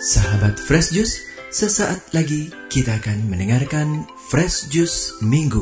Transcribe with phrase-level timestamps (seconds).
[0.00, 5.60] Sahabat Fresh Juice, sesaat lagi kita akan mendengarkan Fresh Juice Minggu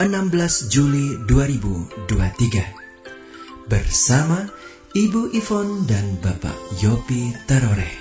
[0.00, 4.48] 16 Juli 2023 bersama
[4.96, 7.92] Ibu Ivon dan Bapak Yopi Tarore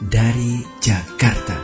[0.00, 1.60] dari Jakarta.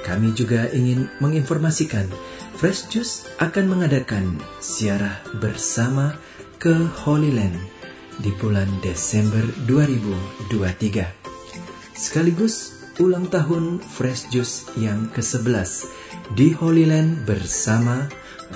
[0.00, 2.08] Kami juga ingin menginformasikan
[2.56, 6.16] Fresh Juice akan mengadakan siarah bersama
[6.56, 6.72] ke
[7.04, 7.75] Holy Land
[8.20, 11.96] di bulan Desember 2023.
[11.96, 15.88] Sekaligus ulang tahun Fresh Juice yang ke-11
[16.32, 18.08] di Holy Land bersama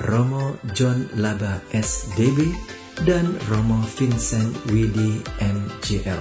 [0.09, 2.49] Romo John Laba SDB
[3.05, 6.21] dan Romo Vincent Widi MGL.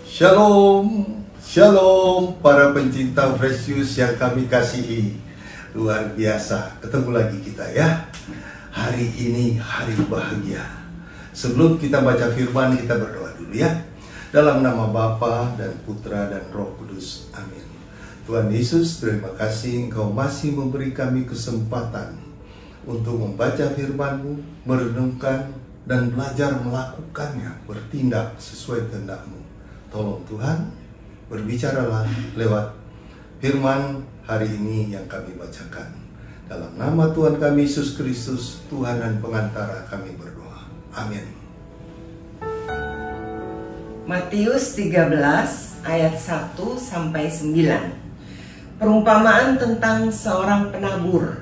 [0.04, 1.08] Shalom,
[1.40, 5.16] shalom para pencinta Juice yang kami kasihi.
[5.72, 8.04] Luar biasa, ketemu lagi kita ya.
[8.68, 10.60] Hari ini hari bahagia.
[11.32, 13.89] Sebelum kita baca firman, kita berdoa dulu ya.
[14.30, 17.26] Dalam nama Bapa dan Putra dan Roh Kudus.
[17.34, 17.66] Amin.
[18.30, 22.14] Tuhan Yesus, terima kasih Engkau masih memberi kami kesempatan
[22.86, 25.50] untuk membaca firman-Mu, merenungkan,
[25.82, 29.42] dan belajar melakukannya, bertindak sesuai kehendak-Mu.
[29.90, 30.78] Tolong Tuhan,
[31.26, 32.06] berbicaralah
[32.38, 32.70] lewat
[33.42, 35.90] firman hari ini yang kami bacakan.
[36.46, 40.70] Dalam nama Tuhan kami Yesus Kristus, Tuhan dan pengantara kami berdoa.
[40.94, 41.39] Amin.
[44.10, 48.82] Matius 13 ayat 1 sampai 9.
[48.82, 51.38] Perumpamaan tentang seorang penabur.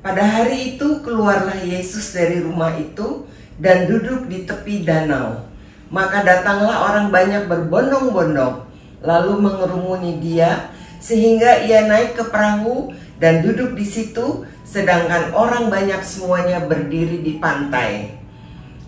[0.00, 3.28] Pada hari itu keluarlah Yesus dari rumah itu
[3.60, 5.44] dan duduk di tepi danau.
[5.92, 8.64] Maka datanglah orang banyak berbondong-bondong,
[9.04, 10.72] lalu mengerumuni dia,
[11.04, 17.36] sehingga ia naik ke perahu dan duduk di situ, sedangkan orang banyak semuanya berdiri di
[17.36, 18.19] pantai.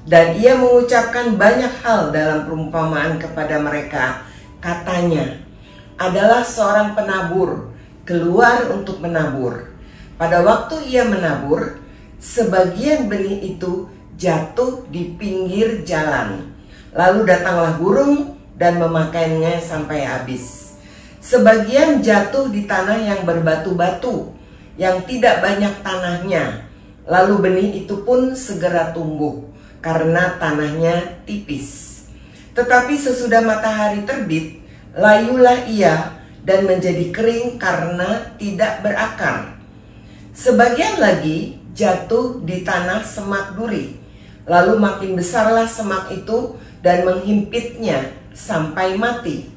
[0.03, 4.27] Dan ia mengucapkan banyak hal dalam perumpamaan kepada mereka.
[4.59, 5.39] Katanya,
[5.95, 7.71] adalah seorang penabur,
[8.03, 9.71] keluar untuk menabur.
[10.19, 11.79] Pada waktu ia menabur,
[12.19, 13.87] sebagian benih itu
[14.19, 16.53] jatuh di pinggir jalan
[16.93, 20.77] Lalu datanglah burung dan memakainya sampai habis.
[21.25, 24.29] Sebagian jatuh di tanah yang berbatu-batu,
[24.77, 26.69] yang tidak banyak tanahnya.
[27.09, 29.52] Lalu benih itu pun segera tumbuh
[29.83, 31.93] karena tanahnya tipis.
[32.55, 34.63] Tetapi sesudah matahari terbit,
[34.95, 39.59] layulah ia dan menjadi kering karena tidak berakar.
[40.33, 43.99] Sebagian lagi jatuh di tanah semak duri.
[44.47, 49.51] Lalu makin besarlah semak itu dan menghimpitnya sampai mati.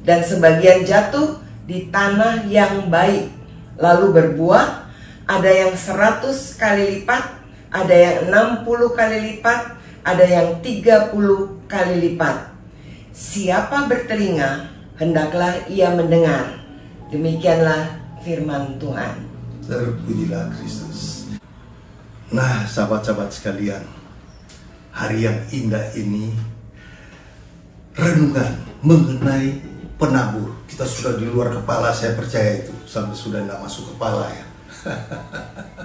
[0.00, 3.28] Dan sebagian jatuh di tanah yang baik,
[3.76, 4.88] lalu berbuah,
[5.28, 7.39] ada yang seratus kali lipat,
[7.70, 12.50] ada yang enam puluh kali lipat, ada yang tiga puluh kali lipat.
[13.14, 14.66] Siapa bertelinga,
[14.98, 16.58] hendaklah ia mendengar.
[17.14, 19.26] Demikianlah firman Tuhan.
[19.66, 21.30] Terpujilah Kristus.
[22.30, 23.82] Nah, sahabat-sahabat sekalian,
[24.94, 26.30] hari yang indah ini
[27.94, 29.58] renungan mengenai
[29.98, 30.54] penabur.
[30.66, 34.46] Kita sudah di luar kepala, saya percaya itu sampai sudah tidak masuk kepala ya.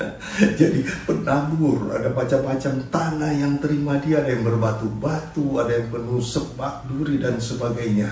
[0.60, 6.88] Jadi penabur ada macam-macam tanah yang terima dia ada yang berbatu-batu, ada yang penuh sebak
[6.88, 8.08] duri dan sebagainya.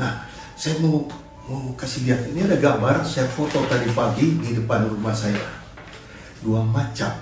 [0.00, 0.24] Nah,
[0.56, 1.04] saya mau
[1.48, 5.40] mau kasih lihat ini ada gambar saya foto tadi pagi di depan rumah saya.
[6.44, 7.12] Dua macam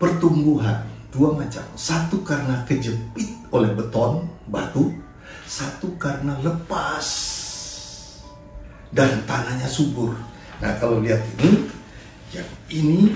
[0.00, 1.62] pertumbuhan dua macam.
[1.76, 4.90] Satu karena kejepit oleh beton, batu.
[5.44, 7.06] Satu karena lepas.
[8.92, 10.16] Dan tanahnya subur.
[10.60, 11.68] Nah kalau lihat ini,
[12.32, 13.12] yang ini,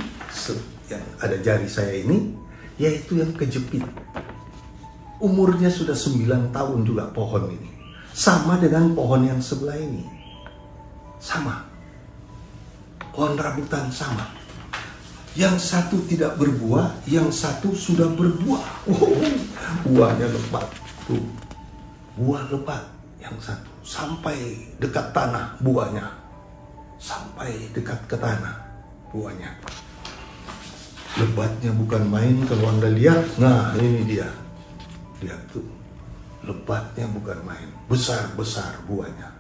[0.93, 2.37] yang ada jari saya ini,
[2.77, 3.83] yaitu yang kejepit.
[5.17, 7.73] Umurnya sudah 9 tahun juga pohon ini.
[8.13, 10.05] Sama dengan pohon yang sebelah ini.
[11.17, 11.65] sama.
[13.17, 14.29] Pohon rambutan sama.
[15.33, 18.65] Yang satu tidak berbuah, yang satu sudah berbuah.
[18.93, 19.17] Oh,
[19.89, 20.69] buahnya lebat.
[21.09, 21.25] Tuh.
[22.21, 22.85] Buah lebat
[23.17, 24.37] yang satu sampai
[24.77, 26.05] dekat tanah buahnya.
[27.01, 28.66] Sampai dekat ke tanah
[29.17, 29.51] buahnya.
[31.17, 33.41] Lebatnya bukan main kalau Anda lihat.
[33.41, 34.29] Nah, ini dia.
[35.25, 35.65] Lihat tuh.
[36.45, 37.73] Lebatnya bukan main.
[37.89, 39.33] Besar-besar buahnya.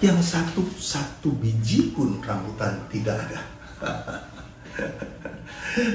[0.00, 3.40] Yang satu, satu biji pun rambutan tidak ada.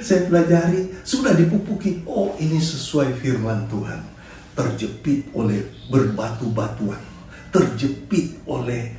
[0.06, 2.06] Saya pelajari, sudah dipupuki.
[2.06, 4.06] Oh, ini sesuai firman Tuhan.
[4.54, 7.02] Terjepit oleh berbatu-batuan.
[7.50, 8.94] Terjepit oleh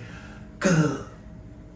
[0.59, 0.75] ke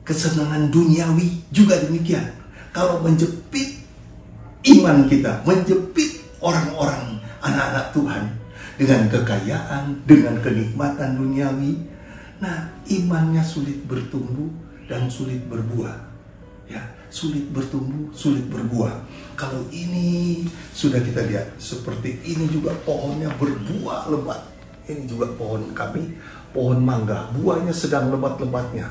[0.03, 2.38] kesenangan duniawi juga demikian.
[2.79, 3.83] Kalau menjepit
[4.79, 8.23] iman kita, menjepit orang-orang anak-anak Tuhan
[8.79, 11.75] dengan kekayaan, dengan kenikmatan duniawi,
[12.39, 14.47] nah imannya sulit bertumbuh
[14.87, 16.07] dan sulit berbuah.
[16.71, 16.79] Ya,
[17.11, 18.95] sulit bertumbuh, sulit berbuah.
[19.35, 24.47] Kalau ini sudah kita lihat seperti ini juga pohonnya berbuah lebat.
[24.87, 26.15] Ini juga pohon kami,
[26.55, 28.87] pohon mangga, buahnya sedang lebat-lebatnya.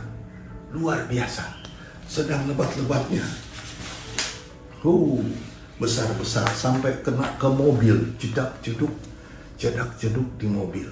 [0.75, 1.55] Luar biasa.
[2.03, 3.46] Sedang lebat-lebatnya.
[4.85, 5.21] Oh,
[5.81, 8.93] besar-besar sampai kena ke mobil, jedak-jeduk,
[9.57, 10.89] jedak-jeduk di mobil.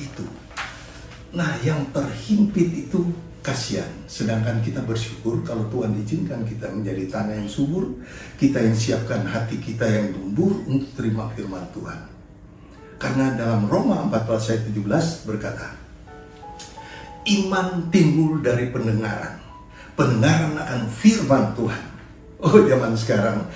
[0.00, 0.24] Itu.
[1.36, 3.04] Nah, yang terhimpit itu
[3.44, 3.88] kasihan.
[4.08, 7.88] Sedangkan kita bersyukur kalau Tuhan izinkan kita menjadi tanah yang subur,
[8.40, 12.00] kita yang siapkan hati kita yang tumbuh untuk terima firman Tuhan.
[12.98, 15.66] Karena dalam Roma 14 ayat 17 berkata,
[17.28, 19.36] Iman timbul dari pendengaran.
[19.94, 21.87] Pendengaran akan firman Tuhan.
[22.38, 23.50] Oh zaman sekarang,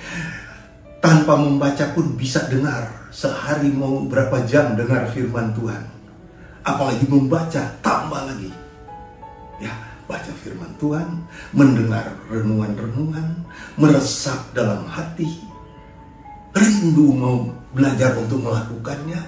[0.99, 3.07] tanpa membaca pun bisa dengar.
[3.13, 5.87] Sehari mau berapa jam dengar firman Tuhan.
[6.67, 8.51] Apalagi membaca, tambah lagi.
[9.63, 9.71] Ya,
[10.03, 11.23] baca firman Tuhan,
[11.55, 13.47] mendengar renungan-renungan,
[13.79, 15.29] meresap dalam hati,
[16.51, 19.21] rindu mau belajar untuk melakukannya,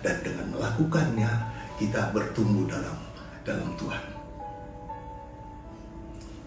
[0.00, 1.32] dan dengan melakukannya
[1.76, 2.96] kita bertumbuh dalam
[3.44, 4.04] dalam Tuhan.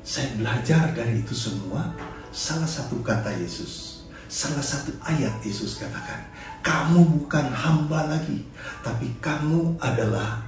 [0.07, 1.91] Saya belajar dari itu semua
[2.37, 6.21] salah satu kata Yesus, salah satu ayat Yesus katakan,
[6.61, 8.45] kamu bukan hamba lagi,
[8.85, 10.45] tapi kamu adalah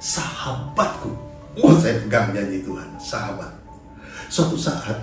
[0.00, 1.12] sahabatku.
[1.60, 3.52] Oh, saya pegang janji Tuhan, sahabat.
[4.32, 4.96] Suatu saat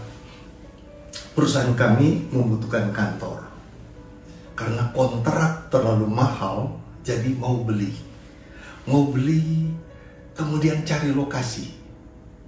[1.38, 3.46] perusahaan kami membutuhkan kantor.
[4.58, 7.94] Karena kontrak terlalu mahal, jadi mau beli.
[8.90, 9.70] Mau beli,
[10.34, 11.74] kemudian cari lokasi.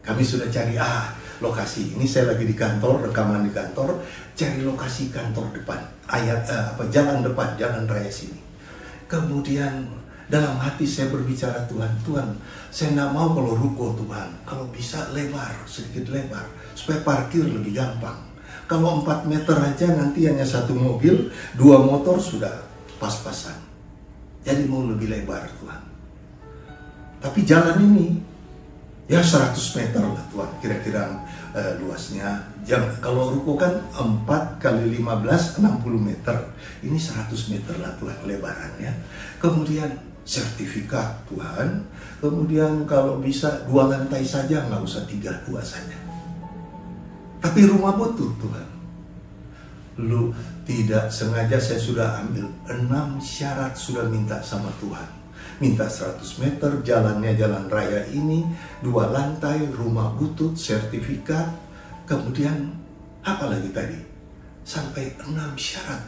[0.05, 1.95] Kami sudah cari, ah lokasi.
[1.97, 3.99] Ini saya lagi di kantor, rekaman di kantor,
[4.35, 5.79] cari lokasi kantor depan.
[6.07, 8.39] Ayat eh, apa jalan depan, jalan raya sini.
[9.05, 9.85] Kemudian
[10.25, 12.27] dalam hati saya berbicara Tuhan, Tuhan,
[12.73, 18.17] saya nggak mau kalau ruko Tuhan, kalau bisa lebar, sedikit lebar, supaya parkir lebih gampang.
[18.65, 22.65] Kalau 4 meter aja nanti hanya satu mobil, dua motor sudah
[22.97, 23.61] pas-pasan.
[24.41, 25.81] Jadi mau lebih lebar Tuhan.
[27.21, 28.17] Tapi jalan ini
[29.05, 31.03] ya 100 meter lah Tuhan kira-kira
[31.53, 32.49] uh, luasnya.
[32.65, 35.61] Jam, kalau ruko kan 4 kali 15 60
[36.01, 36.37] meter.
[36.81, 38.91] Ini 100 meter lah Tuhan lebarannya.
[39.37, 41.85] Kemudian sertifikat Tuhan.
[42.19, 45.93] Kemudian kalau bisa dua lantai saja nggak usah tiga dua saja.
[47.37, 48.67] Tapi rumah butuh Tuhan.
[50.01, 50.33] Lu
[50.65, 55.24] tidak sengaja saya sudah ambil enam syarat sudah minta sama Tuhan.
[55.63, 58.43] Minta 100 meter jalannya jalan raya ini,
[58.83, 61.47] dua lantai, rumah butut, sertifikat,
[62.03, 62.75] kemudian
[63.23, 63.99] apa lagi tadi?
[64.67, 66.03] Sampai enam syarat.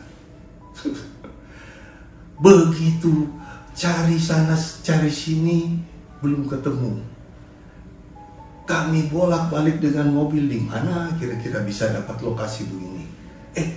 [2.43, 3.31] Begitu
[3.71, 5.79] cari sana, cari sini,
[6.19, 7.17] belum ketemu
[8.67, 13.07] kami bolak-balik dengan mobil di mana kira-kira bisa dapat lokasi begini.
[13.55, 13.69] Eh,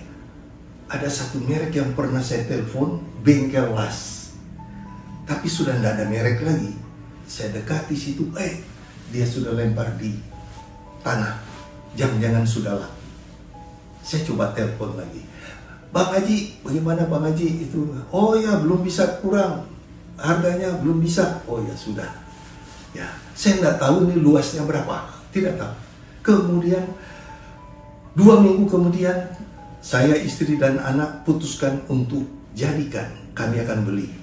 [0.90, 4.19] ada satu merek yang pernah saya telepon, bengkel las.
[5.30, 6.74] Tapi sudah tidak ada merek lagi.
[7.30, 8.58] Saya dekati situ, eh,
[9.14, 10.18] dia sudah lempar di
[11.06, 11.38] tanah.
[11.94, 12.90] Jangan-jangan sudah lah.
[14.02, 15.22] Saya coba telepon lagi.
[15.94, 17.94] Bang Haji, bagaimana Bang Haji itu?
[18.10, 19.70] Oh ya, belum bisa kurang.
[20.18, 21.46] Harganya belum bisa.
[21.46, 22.10] Oh ya, sudah.
[22.90, 23.06] Ya,
[23.38, 25.74] saya nggak tahu ini luasnya berapa, tidak tahu.
[26.26, 26.82] Kemudian
[28.18, 29.30] dua minggu kemudian
[29.78, 32.26] saya istri dan anak putuskan untuk
[32.58, 34.19] jadikan kami akan beli.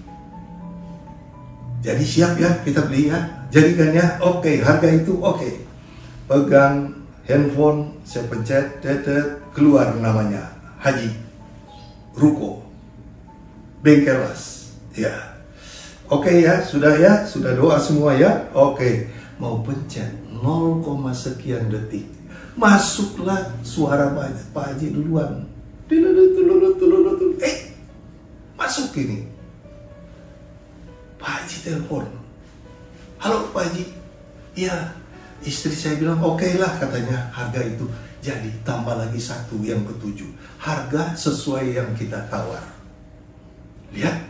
[1.81, 4.17] Jadi siap ya kita beli ya, jadikan ya.
[4.23, 5.65] Oke, harga itu oke.
[6.27, 6.91] Pegang
[7.29, 11.11] handphone, saya pencet, dedet, keluar namanya Haji
[12.17, 12.65] Ruko
[13.85, 14.73] Bengkelas.
[14.97, 15.13] Ya,
[16.07, 18.47] Oke ya, sudah ya, sudah doa semua ya.
[18.55, 20.81] Oke, mau pencet 0,
[21.11, 22.07] sekian detik.
[22.57, 24.15] Masuklah suara
[24.55, 25.45] Pak Haji duluan.
[27.43, 27.57] Eh,
[28.57, 29.36] masuk ini.
[31.47, 32.03] Haji telepon.
[33.23, 33.87] Halo Pak Haji.
[34.59, 34.91] Iya,
[35.47, 37.87] istri saya bilang oke lah katanya harga itu.
[38.19, 40.27] Jadi tambah lagi satu yang ketujuh.
[40.59, 42.59] Harga sesuai yang kita tawar.
[43.95, 44.27] Lihat.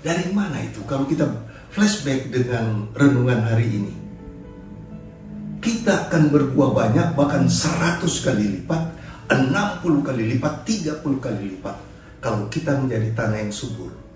[0.00, 0.80] Dari mana itu?
[0.88, 1.28] Kalau kita
[1.76, 3.92] flashback dengan renungan hari ini.
[5.60, 8.80] Kita akan berbuah banyak bahkan 100 kali lipat,
[9.28, 11.76] 60 kali lipat, 30 kali lipat.
[12.24, 14.07] Kalau kita menjadi tanah yang subur.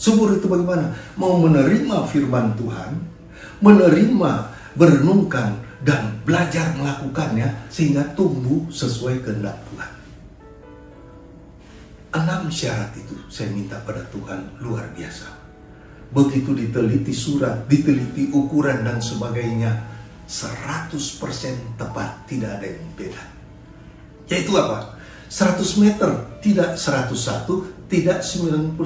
[0.00, 0.96] Subur itu bagaimana?
[1.20, 2.96] Mau menerima firman Tuhan,
[3.60, 4.32] menerima,
[4.72, 9.92] berenungkan, dan belajar melakukannya sehingga tumbuh sesuai kehendak Tuhan.
[12.16, 15.28] Enam syarat itu saya minta pada Tuhan luar biasa.
[16.10, 19.84] Begitu diteliti surat, diteliti ukuran dan sebagainya,
[20.26, 23.22] 100% tepat, tidak ada yang beda.
[24.26, 24.98] Yaitu apa?
[25.30, 26.10] 100 meter,
[26.42, 28.78] tidak 101, tidak 99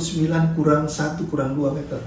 [0.57, 2.01] kurang 1 kurang 2 meter.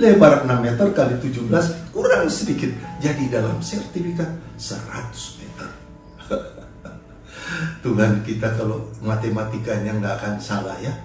[0.00, 2.72] Lebar 6 meter kali 17 kurang sedikit.
[3.04, 5.68] Jadi dalam sertifikat 100 meter.
[7.84, 10.96] Tuhan kita kalau matematikanya nggak akan salah ya.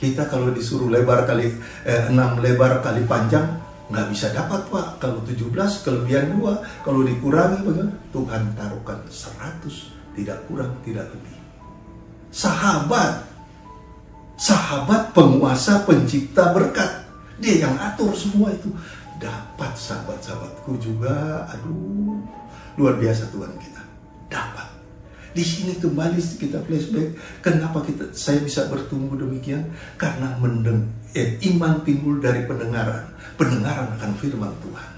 [0.00, 1.52] Kita kalau disuruh lebar kali
[1.84, 3.44] eh, 6 lebar kali panjang
[3.92, 5.04] nggak bisa dapat pak.
[5.04, 5.52] Kalau 17
[5.84, 7.92] kelebihan 2 kalau dikurangi bagaimana?
[8.08, 11.36] Tuhan taruhkan 100 tidak kurang tidak lebih.
[12.32, 13.35] Sahabat
[14.36, 17.08] sahabat penguasa pencipta berkat.
[17.40, 18.72] Dia yang atur semua itu.
[19.16, 21.48] Dapat sahabat-sahabatku juga.
[21.56, 22.20] Aduh
[22.76, 23.82] luar biasa Tuhan kita.
[24.28, 24.68] Dapat.
[25.36, 27.12] Di sini kembali kita flashback
[27.44, 29.68] kenapa kita saya bisa bertumbuh demikian?
[30.00, 33.04] Karena mendeng eh, iman timbul dari pendengaran.
[33.36, 34.90] Pendengaran akan firman Tuhan.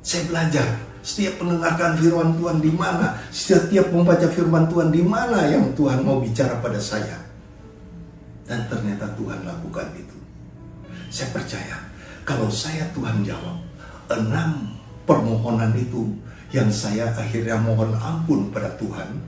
[0.00, 0.66] Saya belajar
[1.00, 3.16] setiap mendengarkan firman Tuhan di mana?
[3.32, 7.29] Setiap membaca firman Tuhan di mana yang Tuhan mau bicara pada saya
[8.50, 10.18] dan ternyata Tuhan lakukan itu.
[11.06, 11.78] Saya percaya
[12.26, 13.62] kalau saya Tuhan jawab
[14.10, 14.74] enam
[15.06, 16.10] permohonan itu
[16.50, 19.22] yang saya akhirnya mohon ampun pada Tuhan.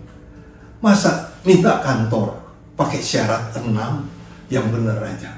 [0.83, 2.35] Masa minta kantor
[2.75, 4.11] pakai syarat enam
[4.51, 5.31] yang benar aja.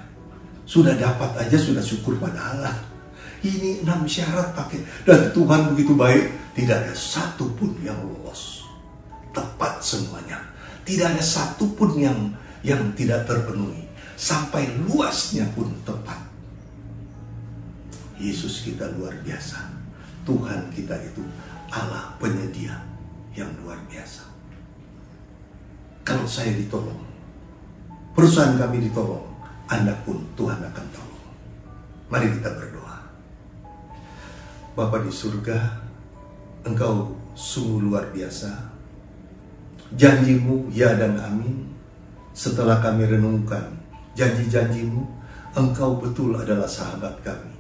[0.65, 2.77] Sudah dapat aja sudah syukur pada Allah.
[3.45, 8.65] Ini enam syarat pakai dan Tuhan begitu baik tidak ada satu pun yang lolos.
[9.37, 10.41] Tepat semuanya.
[10.89, 12.33] Tidak ada satu pun yang
[12.65, 13.85] yang tidak terpenuhi.
[14.17, 16.17] Sampai luasnya pun tepat.
[18.17, 19.61] Yesus kita luar biasa.
[20.25, 21.21] Tuhan kita itu
[21.69, 22.81] Allah penyedia
[23.37, 24.25] yang luar biasa.
[26.01, 27.05] Kalau saya ditolong,
[28.17, 29.25] perusahaan kami ditolong,
[29.69, 31.25] Anda pun Tuhan akan tolong.
[32.09, 32.97] Mari kita berdoa.
[34.73, 35.59] Bapa di surga,
[36.65, 38.73] Engkau sungguh luar biasa.
[39.93, 41.74] Janjimu ya dan amin
[42.35, 43.79] setelah kami renungkan
[44.19, 45.07] janji-janjimu,
[45.55, 47.55] engkau betul adalah sahabat kami.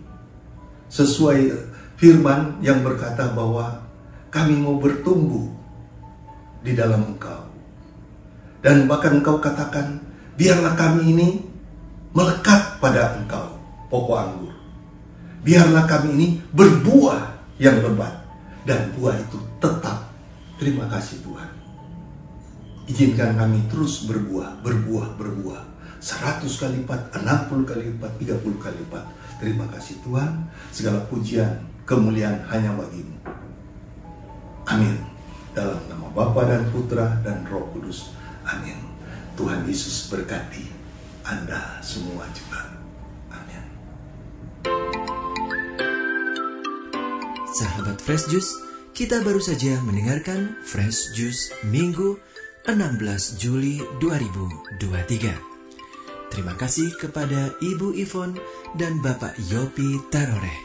[0.90, 1.54] Sesuai
[1.94, 3.86] firman yang berkata bahwa
[4.34, 5.46] kami mau bertumbuh
[6.66, 7.46] di dalam engkau.
[8.58, 10.02] Dan bahkan engkau katakan,
[10.34, 11.28] biarlah kami ini
[12.10, 13.54] melekat pada engkau,
[13.94, 14.54] pokok anggur.
[15.46, 17.20] Biarlah kami ini berbuah
[17.62, 18.26] yang lebat.
[18.64, 20.08] Dan buah itu tetap.
[20.56, 21.53] Terima kasih Tuhan.
[22.84, 25.62] Izinkan kami terus berbuah, berbuah, berbuah.
[26.04, 29.04] 100 kali lipat, 60 kali lipat, 30 kali lipat.
[29.40, 30.52] Terima kasih Tuhan.
[30.68, 33.16] Segala pujian, kemuliaan hanya bagimu.
[34.68, 35.00] Amin.
[35.56, 38.12] Dalam nama Bapa dan Putra dan Roh Kudus.
[38.44, 38.76] Amin.
[39.32, 40.68] Tuhan Yesus berkati
[41.24, 42.68] Anda semua juga.
[43.32, 43.64] Amin.
[47.48, 48.52] Sahabat Fresh Juice,
[48.92, 52.20] kita baru saja mendengarkan Fresh Juice Minggu
[52.64, 56.32] 16 Juli 2023.
[56.32, 58.40] Terima kasih kepada Ibu Ivon
[58.80, 60.64] dan Bapak Yopi Tarore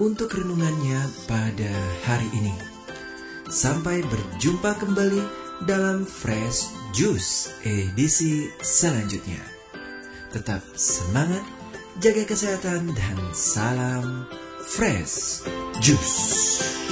[0.00, 1.68] untuk renungannya pada
[2.08, 2.56] hari ini.
[3.52, 5.20] Sampai berjumpa kembali
[5.68, 9.44] dalam Fresh Juice edisi selanjutnya.
[10.32, 11.44] Tetap semangat,
[12.00, 14.24] jaga kesehatan, dan salam
[14.64, 15.44] Fresh
[15.84, 16.83] Juice.